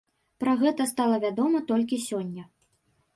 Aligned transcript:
Пра 0.43 0.53
гэта 0.61 0.87
стала 0.93 1.19
вядома 1.25 1.61
толькі 1.73 2.01
сёння. 2.07 2.47